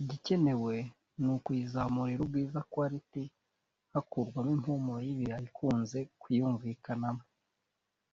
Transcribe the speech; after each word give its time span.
Igikenewe 0.00 0.74
ni 1.18 1.26
ukuyizamurira 1.36 2.20
ubwiza 2.22 2.58
(quality) 2.72 3.24
hakurwamo 3.92 4.50
impumuro 4.56 5.00
y’ibirayi 5.06 5.46
ikunze 5.50 5.98
kuyumvikanamo 6.20 7.24